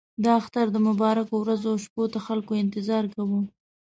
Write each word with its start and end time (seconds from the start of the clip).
د 0.23 0.25
اختر 0.39 0.65
د 0.71 0.77
مبارکو 0.87 1.33
ورځو 1.39 1.67
او 1.73 1.77
شپو 1.85 2.03
ته 2.13 2.19
خلکو 2.27 2.51
انتظار 2.63 3.03
کاوه. 3.13 3.39